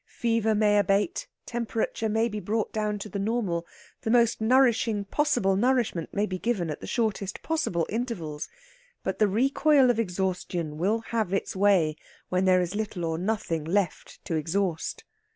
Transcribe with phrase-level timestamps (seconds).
[0.07, 3.67] Fever may abate, temperature may be brought down to the normal,
[4.01, 8.49] the most nourishing possible nourishment may be given at the shortest possible intervals,
[9.03, 11.97] but the recoil of exhaustion will have its way
[12.29, 15.03] when there is little or nothing left to exhaust.